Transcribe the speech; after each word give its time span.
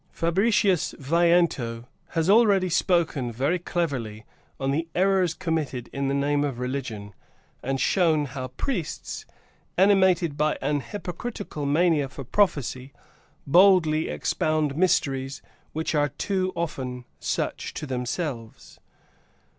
Fabricius 0.09 0.95
Veiento 0.99 1.85
has 2.17 2.27
already 2.27 2.69
spoken 2.69 3.31
very 3.31 3.59
cleverly 3.59 4.25
on 4.59 4.71
the 4.71 4.87
errors 4.95 5.35
committed 5.35 5.91
in 5.93 6.07
the 6.07 6.15
name 6.15 6.43
of 6.43 6.57
religion, 6.57 7.13
and 7.61 7.79
shown 7.79 8.25
how 8.25 8.47
priests, 8.47 9.27
animated 9.77 10.35
by 10.35 10.57
an 10.59 10.79
hypocritical 10.79 11.67
mania 11.67 12.09
for 12.09 12.23
prophecy, 12.23 12.91
boldly 13.45 14.09
expound 14.09 14.75
mysteries 14.75 15.43
which 15.71 15.93
are 15.93 16.09
too 16.09 16.51
often 16.55 17.05
such 17.19 17.71
to 17.75 17.85
themselves. 17.85 18.79